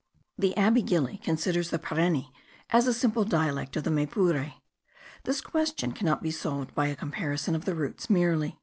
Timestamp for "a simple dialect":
2.87-3.75